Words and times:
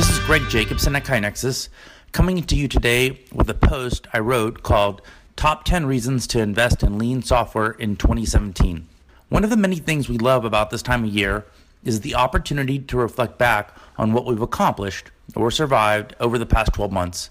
This 0.00 0.18
is 0.18 0.18
Greg 0.20 0.48
Jacobson 0.48 0.96
at 0.96 1.04
KaiNexus 1.04 1.68
coming 2.12 2.42
to 2.42 2.56
you 2.56 2.68
today 2.68 3.20
with 3.34 3.50
a 3.50 3.54
post 3.54 4.06
I 4.14 4.20
wrote 4.20 4.62
called 4.62 5.02
Top 5.36 5.64
10 5.64 5.84
Reasons 5.84 6.26
to 6.28 6.40
Invest 6.40 6.82
in 6.82 6.98
Lean 6.98 7.20
Software 7.20 7.72
in 7.72 7.96
2017. 7.96 8.88
One 9.28 9.44
of 9.44 9.50
the 9.50 9.58
many 9.58 9.76
things 9.76 10.08
we 10.08 10.16
love 10.16 10.46
about 10.46 10.70
this 10.70 10.80
time 10.80 11.04
of 11.04 11.10
year 11.10 11.44
is 11.84 12.00
the 12.00 12.14
opportunity 12.14 12.78
to 12.78 12.96
reflect 12.96 13.36
back 13.36 13.76
on 13.98 14.14
what 14.14 14.24
we've 14.24 14.40
accomplished 14.40 15.10
or 15.36 15.50
survived 15.50 16.16
over 16.18 16.38
the 16.38 16.46
past 16.46 16.72
12 16.72 16.90
months. 16.90 17.28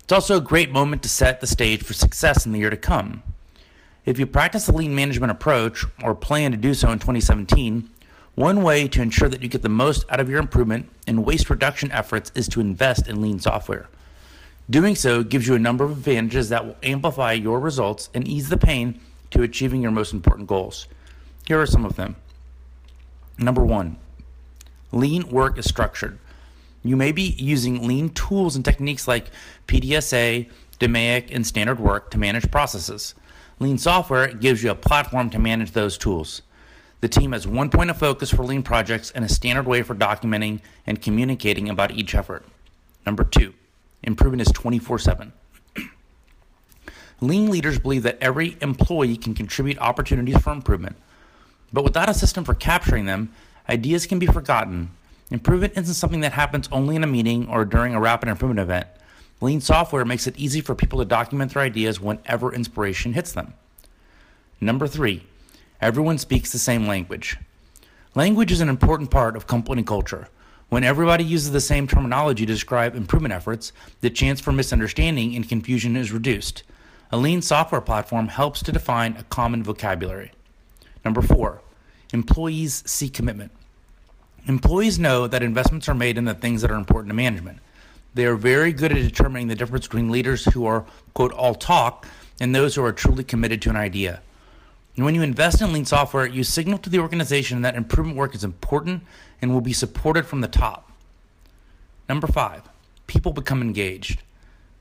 It's 0.00 0.12
also 0.12 0.36
a 0.36 0.42
great 0.42 0.70
moment 0.70 1.02
to 1.04 1.08
set 1.08 1.40
the 1.40 1.46
stage 1.46 1.82
for 1.82 1.94
success 1.94 2.44
in 2.44 2.52
the 2.52 2.58
year 2.58 2.68
to 2.68 2.76
come. 2.76 3.22
If 4.04 4.18
you 4.18 4.26
practice 4.26 4.66
the 4.66 4.76
lean 4.76 4.94
management 4.94 5.32
approach 5.32 5.86
or 6.02 6.14
plan 6.14 6.50
to 6.50 6.58
do 6.58 6.74
so 6.74 6.90
in 6.90 6.98
2017, 6.98 7.88
one 8.34 8.62
way 8.62 8.88
to 8.88 9.00
ensure 9.00 9.28
that 9.28 9.42
you 9.42 9.48
get 9.48 9.62
the 9.62 9.68
most 9.68 10.04
out 10.10 10.20
of 10.20 10.28
your 10.28 10.40
improvement 10.40 10.88
and 11.06 11.24
waste 11.24 11.50
reduction 11.50 11.90
efforts 11.92 12.32
is 12.34 12.48
to 12.48 12.60
invest 12.60 13.06
in 13.06 13.22
lean 13.22 13.38
software. 13.38 13.88
Doing 14.68 14.96
so 14.96 15.22
gives 15.22 15.46
you 15.46 15.54
a 15.54 15.58
number 15.58 15.84
of 15.84 15.92
advantages 15.92 16.48
that 16.48 16.66
will 16.66 16.76
amplify 16.82 17.32
your 17.32 17.60
results 17.60 18.10
and 18.14 18.26
ease 18.26 18.48
the 18.48 18.56
pain 18.56 19.00
to 19.30 19.42
achieving 19.42 19.82
your 19.82 19.90
most 19.90 20.12
important 20.12 20.48
goals. 20.48 20.88
Here 21.46 21.60
are 21.60 21.66
some 21.66 21.84
of 21.84 21.96
them. 21.96 22.16
Number 23.38 23.62
one, 23.62 23.98
lean 24.90 25.28
work 25.28 25.58
is 25.58 25.66
structured. 25.66 26.18
You 26.82 26.96
may 26.96 27.12
be 27.12 27.34
using 27.38 27.86
lean 27.86 28.10
tools 28.10 28.56
and 28.56 28.64
techniques 28.64 29.06
like 29.06 29.30
PDSA, 29.68 30.50
DMAIC, 30.80 31.34
and 31.34 31.46
standard 31.46 31.78
work 31.78 32.10
to 32.10 32.18
manage 32.18 32.50
processes. 32.50 33.14
Lean 33.60 33.78
software 33.78 34.28
gives 34.28 34.62
you 34.62 34.70
a 34.70 34.74
platform 34.74 35.30
to 35.30 35.38
manage 35.38 35.72
those 35.72 35.96
tools. 35.96 36.42
The 37.04 37.08
team 37.08 37.32
has 37.32 37.46
one 37.46 37.68
point 37.68 37.90
of 37.90 37.98
focus 37.98 38.30
for 38.30 38.46
lean 38.46 38.62
projects 38.62 39.10
and 39.10 39.26
a 39.26 39.28
standard 39.28 39.66
way 39.66 39.82
for 39.82 39.94
documenting 39.94 40.60
and 40.86 41.02
communicating 41.02 41.68
about 41.68 41.90
each 41.90 42.14
effort. 42.14 42.46
Number 43.04 43.24
two, 43.24 43.52
improvement 44.02 44.40
is 44.40 44.50
24 44.52 45.00
7. 45.00 45.30
Lean 47.20 47.50
leaders 47.50 47.78
believe 47.78 48.04
that 48.04 48.16
every 48.22 48.56
employee 48.62 49.18
can 49.18 49.34
contribute 49.34 49.76
opportunities 49.80 50.38
for 50.38 50.50
improvement, 50.50 50.96
but 51.74 51.84
without 51.84 52.08
a 52.08 52.14
system 52.14 52.42
for 52.42 52.54
capturing 52.54 53.04
them, 53.04 53.30
ideas 53.68 54.06
can 54.06 54.18
be 54.18 54.24
forgotten. 54.24 54.88
Improvement 55.30 55.74
isn't 55.76 55.92
something 55.92 56.20
that 56.20 56.32
happens 56.32 56.70
only 56.72 56.96
in 56.96 57.04
a 57.04 57.06
meeting 57.06 57.46
or 57.48 57.66
during 57.66 57.94
a 57.94 58.00
rapid 58.00 58.30
improvement 58.30 58.60
event. 58.60 58.86
Lean 59.42 59.60
software 59.60 60.06
makes 60.06 60.26
it 60.26 60.38
easy 60.38 60.62
for 60.62 60.74
people 60.74 61.00
to 61.00 61.04
document 61.04 61.52
their 61.52 61.64
ideas 61.64 62.00
whenever 62.00 62.50
inspiration 62.50 63.12
hits 63.12 63.32
them. 63.32 63.52
Number 64.58 64.88
three, 64.88 65.26
everyone 65.84 66.16
speaks 66.16 66.50
the 66.50 66.58
same 66.58 66.86
language. 66.86 67.36
Language 68.14 68.50
is 68.50 68.62
an 68.62 68.70
important 68.70 69.10
part 69.10 69.36
of 69.36 69.46
company 69.46 69.82
culture. 69.82 70.28
When 70.70 70.82
everybody 70.82 71.24
uses 71.24 71.52
the 71.52 71.60
same 71.60 71.86
terminology 71.86 72.46
to 72.46 72.52
describe 72.54 72.96
improvement 72.96 73.34
efforts, 73.34 73.70
the 74.00 74.08
chance 74.08 74.40
for 74.40 74.50
misunderstanding 74.50 75.36
and 75.36 75.46
confusion 75.46 75.94
is 75.94 76.10
reduced. 76.10 76.62
A 77.12 77.18
lean 77.18 77.42
software 77.42 77.82
platform 77.82 78.28
helps 78.28 78.62
to 78.62 78.72
define 78.72 79.14
a 79.18 79.24
common 79.24 79.62
vocabulary. 79.62 80.32
Number 81.04 81.20
four, 81.20 81.60
employees 82.14 82.82
see 82.86 83.10
commitment. 83.10 83.52
Employees 84.46 84.98
know 84.98 85.26
that 85.26 85.42
investments 85.42 85.86
are 85.86 85.94
made 85.94 86.16
in 86.16 86.24
the 86.24 86.32
things 86.32 86.62
that 86.62 86.70
are 86.70 86.78
important 86.78 87.10
to 87.10 87.14
management. 87.14 87.58
They 88.14 88.24
are 88.24 88.36
very 88.36 88.72
good 88.72 88.92
at 88.92 89.02
determining 89.02 89.48
the 89.48 89.54
difference 89.54 89.86
between 89.86 90.10
leaders 90.10 90.46
who 90.46 90.64
are, 90.64 90.86
quote, 91.12 91.34
all 91.34 91.54
talk 91.54 92.06
and 92.40 92.54
those 92.54 92.74
who 92.74 92.82
are 92.82 92.92
truly 92.92 93.22
committed 93.22 93.60
to 93.62 93.68
an 93.68 93.76
idea. 93.76 94.22
And 94.96 95.04
when 95.04 95.14
you 95.14 95.22
invest 95.22 95.60
in 95.60 95.72
lean 95.72 95.84
software, 95.84 96.26
you 96.26 96.44
signal 96.44 96.78
to 96.78 96.90
the 96.90 97.00
organization 97.00 97.62
that 97.62 97.74
improvement 97.74 98.16
work 98.16 98.34
is 98.34 98.44
important 98.44 99.02
and 99.42 99.52
will 99.52 99.60
be 99.60 99.72
supported 99.72 100.26
from 100.26 100.40
the 100.40 100.48
top. 100.48 100.90
Number 102.08 102.26
five, 102.26 102.62
people 103.06 103.32
become 103.32 103.60
engaged. 103.60 104.22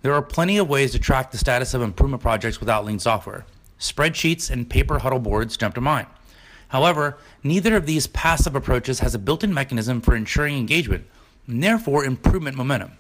There 0.01 0.13
are 0.13 0.21
plenty 0.21 0.57
of 0.57 0.69
ways 0.69 0.91
to 0.91 0.99
track 0.99 1.31
the 1.31 1.37
status 1.37 1.73
of 1.73 1.81
improvement 1.81 2.21
projects 2.21 2.59
without 2.59 2.85
lean 2.85 2.99
software. 2.99 3.45
Spreadsheets 3.79 4.51
and 4.51 4.69
paper 4.69 4.99
huddle 4.99 5.19
boards 5.19 5.57
jump 5.57 5.75
to 5.75 5.81
mind. 5.81 6.07
However, 6.67 7.17
neither 7.43 7.75
of 7.75 7.85
these 7.85 8.07
passive 8.07 8.55
approaches 8.55 8.99
has 8.99 9.15
a 9.15 9.19
built 9.19 9.43
in 9.43 9.53
mechanism 9.53 10.01
for 10.01 10.15
ensuring 10.15 10.57
engagement, 10.57 11.05
and 11.47 11.63
therefore 11.63 12.03
improvement 12.03 12.57
momentum. 12.57 12.91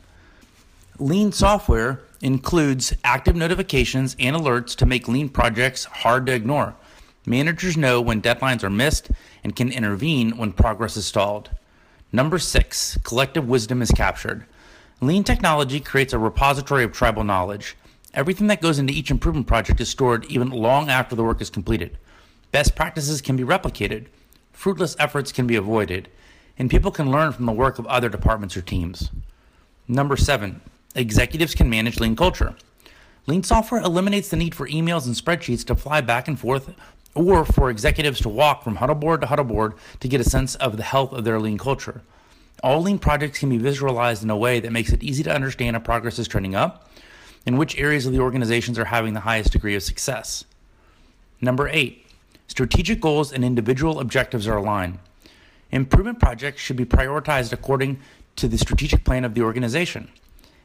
Lean 0.99 1.31
software 1.31 2.01
includes 2.21 2.93
active 3.03 3.35
notifications 3.35 4.15
and 4.19 4.35
alerts 4.35 4.75
to 4.75 4.85
make 4.85 5.07
lean 5.07 5.27
projects 5.27 5.85
hard 5.85 6.25
to 6.27 6.33
ignore. 6.33 6.75
Managers 7.25 7.77
know 7.77 8.01
when 8.01 8.21
deadlines 8.21 8.63
are 8.63 8.69
missed 8.69 9.09
and 9.43 9.55
can 9.55 9.71
intervene 9.71 10.37
when 10.37 10.51
progress 10.51 10.97
is 10.97 11.05
stalled. 11.05 11.49
Number 12.11 12.37
six, 12.37 12.97
collective 13.03 13.47
wisdom 13.47 13.81
is 13.81 13.91
captured. 13.91 14.45
Lean 15.01 15.23
technology 15.23 15.79
creates 15.79 16.13
a 16.13 16.19
repository 16.19 16.83
of 16.83 16.91
tribal 16.91 17.23
knowledge. 17.23 17.75
Everything 18.13 18.47
that 18.47 18.61
goes 18.61 18.77
into 18.77 18.93
each 18.93 19.09
improvement 19.09 19.47
project 19.47 19.81
is 19.81 19.89
stored 19.89 20.25
even 20.25 20.49
long 20.49 20.89
after 20.89 21.15
the 21.15 21.23
work 21.23 21.41
is 21.41 21.49
completed. 21.49 21.97
Best 22.51 22.75
practices 22.75 23.21
can 23.21 23.35
be 23.35 23.43
replicated, 23.43 24.07
fruitless 24.51 24.95
efforts 24.99 25.31
can 25.31 25.47
be 25.47 25.55
avoided, 25.55 26.09
and 26.59 26.69
people 26.69 26.91
can 26.91 27.09
learn 27.09 27.31
from 27.31 27.45
the 27.45 27.51
work 27.51 27.79
of 27.79 27.87
other 27.87 28.09
departments 28.09 28.55
or 28.55 28.61
teams. 28.61 29.09
Number 29.87 30.15
seven, 30.15 30.61
Executives 30.95 31.55
can 31.55 31.69
manage 31.69 31.99
lean 31.99 32.15
culture. 32.15 32.55
Lean 33.25 33.41
software 33.41 33.81
eliminates 33.81 34.29
the 34.29 34.35
need 34.35 34.53
for 34.53 34.67
emails 34.67 35.07
and 35.07 35.15
spreadsheets 35.15 35.65
to 35.65 35.75
fly 35.75 36.01
back 36.01 36.27
and 36.27 36.39
forth 36.39 36.71
or 37.15 37.45
for 37.45 37.69
executives 37.69 38.19
to 38.21 38.29
walk 38.29 38.63
from 38.63 38.77
huddle 38.77 38.95
board 38.95 39.21
to 39.21 39.27
huddle 39.27 39.45
board 39.45 39.73
to 39.99 40.07
get 40.07 40.21
a 40.21 40.23
sense 40.23 40.55
of 40.55 40.77
the 40.77 40.83
health 40.83 41.13
of 41.13 41.23
their 41.23 41.39
lean 41.39 41.57
culture. 41.57 42.01
All 42.63 42.81
lean 42.81 42.97
projects 42.97 43.39
can 43.39 43.49
be 43.49 43.57
visualized 43.57 44.23
in 44.23 44.29
a 44.29 44.37
way 44.37 44.59
that 44.59 44.71
makes 44.71 44.91
it 44.91 45.03
easy 45.03 45.23
to 45.23 45.33
understand 45.33 45.75
if 45.75 45.83
progress 45.83 46.17
is 46.17 46.27
trending 46.27 46.55
up 46.55 46.89
and 47.45 47.59
which 47.59 47.77
areas 47.77 48.05
of 48.05 48.13
the 48.13 48.19
organizations 48.19 48.79
are 48.79 48.85
having 48.85 49.13
the 49.13 49.19
highest 49.19 49.51
degree 49.51 49.75
of 49.75 49.83
success. 49.83 50.45
Number 51.41 51.67
eight, 51.67 52.05
strategic 52.47 53.01
goals 53.01 53.33
and 53.33 53.43
individual 53.43 53.99
objectives 53.99 54.47
are 54.47 54.57
aligned. 54.57 54.99
Improvement 55.71 56.19
projects 56.19 56.61
should 56.61 56.77
be 56.77 56.85
prioritized 56.85 57.51
according 57.51 57.99
to 58.37 58.47
the 58.47 58.57
strategic 58.57 59.03
plan 59.03 59.25
of 59.25 59.33
the 59.33 59.41
organization. 59.41 60.09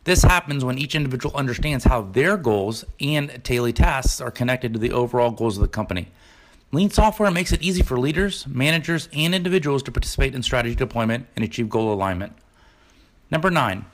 This 0.04 0.22
happens 0.22 0.64
when 0.64 0.78
each 0.78 0.94
individual 0.94 1.36
understands 1.36 1.84
how 1.84 2.02
their 2.02 2.36
goals 2.36 2.84
and 3.00 3.42
daily 3.42 3.72
tasks 3.72 4.20
are 4.20 4.30
connected 4.30 4.72
to 4.72 4.78
the 4.78 4.92
overall 4.92 5.30
goals 5.30 5.56
of 5.56 5.62
the 5.62 5.68
company. 5.68 6.08
Lean 6.70 6.90
software 6.90 7.30
makes 7.30 7.52
it 7.52 7.62
easy 7.62 7.82
for 7.82 7.98
leaders, 7.98 8.46
managers, 8.46 9.08
and 9.14 9.34
individuals 9.34 9.82
to 9.82 9.90
participate 9.90 10.34
in 10.34 10.42
strategy 10.42 10.74
deployment 10.74 11.26
and 11.34 11.44
achieve 11.44 11.70
goal 11.70 11.92
alignment. 11.92 12.34
Number 13.30 13.50
nine, 13.50 13.86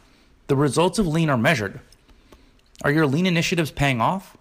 the 0.48 0.56
results 0.56 0.98
of 0.98 1.06
lean 1.06 1.30
are 1.30 1.38
measured. 1.38 1.80
Are 2.82 2.90
your 2.90 3.06
lean 3.06 3.26
initiatives 3.26 3.70
paying 3.70 4.00
off? 4.00 4.36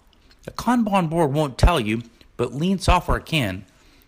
A 0.48 0.52
Kanban 0.52 1.10
board 1.10 1.32
won't 1.32 1.60
tell 1.60 1.80
you, 1.80 2.02
but 2.36 2.56
lean 2.56 2.80
software 2.80 3.20
can. 3.20 3.66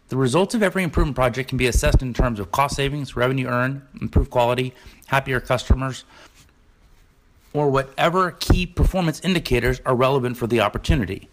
The 0.10 0.18
results 0.18 0.56
of 0.56 0.64
every 0.64 0.84
improvement 0.84 1.16
project 1.16 1.50
can 1.50 1.58
be 1.60 1.68
assessed 1.68 2.02
in 2.02 2.14
terms 2.14 2.40
of 2.40 2.52
cost 2.52 2.76
savings, 2.76 3.16
revenue 3.16 3.48
earned, 3.48 3.84
improved 4.02 4.32
quality, 4.32 4.74
happier 5.06 5.40
customers, 5.40 6.04
or 7.54 7.70
whatever 7.70 8.32
key 8.32 8.66
performance 8.66 9.20
indicators 9.22 9.82
are 9.86 9.96
relevant 9.96 10.36
for 10.36 10.48
the 10.48 10.62
opportunity. 10.62 11.30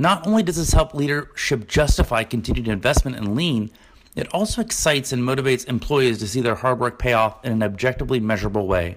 Not 0.00 0.26
only 0.26 0.42
does 0.42 0.56
this 0.56 0.72
help 0.72 0.94
leadership 0.94 1.68
justify 1.68 2.24
continued 2.24 2.68
investment 2.68 3.18
in 3.18 3.34
lean, 3.34 3.70
it 4.16 4.32
also 4.32 4.62
excites 4.62 5.12
and 5.12 5.22
motivates 5.22 5.68
employees 5.68 6.16
to 6.20 6.26
see 6.26 6.40
their 6.40 6.54
hard 6.54 6.80
work 6.80 6.98
pay 6.98 7.12
off 7.12 7.44
in 7.44 7.52
an 7.52 7.62
objectively 7.62 8.18
measurable 8.18 8.66
way. 8.66 8.96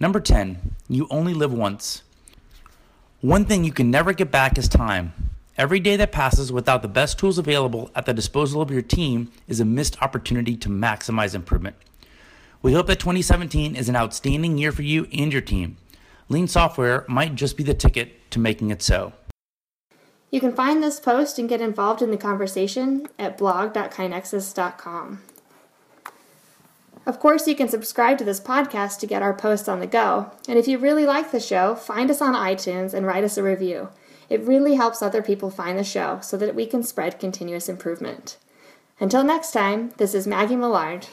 Number 0.00 0.18
10, 0.18 0.74
you 0.88 1.06
only 1.12 1.32
live 1.32 1.52
once. 1.52 2.02
One 3.20 3.44
thing 3.44 3.62
you 3.62 3.70
can 3.70 3.88
never 3.88 4.12
get 4.12 4.32
back 4.32 4.58
is 4.58 4.66
time. 4.66 5.12
Every 5.56 5.78
day 5.78 5.94
that 5.94 6.10
passes 6.10 6.50
without 6.50 6.82
the 6.82 6.88
best 6.88 7.16
tools 7.16 7.38
available 7.38 7.92
at 7.94 8.04
the 8.04 8.12
disposal 8.12 8.60
of 8.60 8.72
your 8.72 8.82
team 8.82 9.30
is 9.46 9.60
a 9.60 9.64
missed 9.64 10.02
opportunity 10.02 10.56
to 10.56 10.68
maximize 10.68 11.36
improvement. 11.36 11.76
We 12.62 12.72
hope 12.72 12.88
that 12.88 12.98
2017 12.98 13.76
is 13.76 13.88
an 13.88 13.94
outstanding 13.94 14.58
year 14.58 14.72
for 14.72 14.82
you 14.82 15.06
and 15.12 15.32
your 15.32 15.40
team. 15.40 15.76
Lean 16.28 16.48
software 16.48 17.04
might 17.06 17.36
just 17.36 17.56
be 17.56 17.62
the 17.62 17.74
ticket 17.74 18.28
to 18.32 18.40
making 18.40 18.70
it 18.70 18.82
so. 18.82 19.12
You 20.30 20.40
can 20.40 20.54
find 20.54 20.82
this 20.82 21.00
post 21.00 21.38
and 21.38 21.48
get 21.48 21.60
involved 21.60 22.02
in 22.02 22.10
the 22.10 22.16
conversation 22.16 23.08
at 23.18 23.36
blog.kainexus.com. 23.36 25.22
Of 27.06 27.18
course, 27.18 27.48
you 27.48 27.56
can 27.56 27.68
subscribe 27.68 28.18
to 28.18 28.24
this 28.24 28.40
podcast 28.40 28.98
to 29.00 29.06
get 29.06 29.22
our 29.22 29.34
posts 29.34 29.68
on 29.68 29.80
the 29.80 29.86
go. 29.86 30.30
And 30.46 30.58
if 30.58 30.68
you 30.68 30.78
really 30.78 31.06
like 31.06 31.32
the 31.32 31.40
show, 31.40 31.74
find 31.74 32.10
us 32.10 32.20
on 32.20 32.34
iTunes 32.34 32.94
and 32.94 33.06
write 33.06 33.24
us 33.24 33.36
a 33.36 33.42
review. 33.42 33.88
It 34.28 34.42
really 34.42 34.76
helps 34.76 35.02
other 35.02 35.22
people 35.22 35.50
find 35.50 35.76
the 35.76 35.84
show 35.84 36.20
so 36.22 36.36
that 36.36 36.54
we 36.54 36.66
can 36.66 36.84
spread 36.84 37.18
continuous 37.18 37.68
improvement. 37.68 38.36
Until 39.00 39.24
next 39.24 39.50
time, 39.50 39.92
this 39.96 40.14
is 40.14 40.26
Maggie 40.26 40.56
Millard. 40.56 41.08